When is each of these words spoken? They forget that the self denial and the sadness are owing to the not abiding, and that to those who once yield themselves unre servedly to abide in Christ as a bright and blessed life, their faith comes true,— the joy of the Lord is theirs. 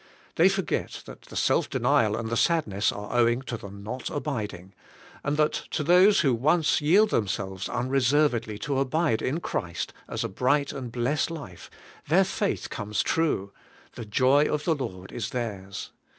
They 0.35 0.49
forget 0.49 1.03
that 1.05 1.21
the 1.21 1.35
self 1.35 1.69
denial 1.69 2.15
and 2.17 2.27
the 2.29 2.35
sadness 2.35 2.91
are 2.91 3.13
owing 3.13 3.43
to 3.43 3.55
the 3.55 3.69
not 3.69 4.09
abiding, 4.09 4.73
and 5.23 5.37
that 5.37 5.53
to 5.69 5.83
those 5.83 6.21
who 6.21 6.33
once 6.33 6.81
yield 6.81 7.11
themselves 7.11 7.67
unre 7.67 8.01
servedly 8.01 8.59
to 8.61 8.79
abide 8.79 9.21
in 9.21 9.39
Christ 9.41 9.93
as 10.09 10.23
a 10.23 10.27
bright 10.27 10.73
and 10.73 10.91
blessed 10.91 11.29
life, 11.29 11.69
their 12.07 12.23
faith 12.23 12.71
comes 12.71 13.03
true,— 13.03 13.53
the 13.95 14.03
joy 14.03 14.45
of 14.51 14.63
the 14.65 14.73
Lord 14.73 15.11
is 15.11 15.29
theirs. 15.29 15.91